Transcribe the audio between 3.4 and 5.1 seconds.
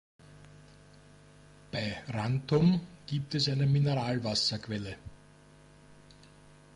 eine Mineralwasserquelle.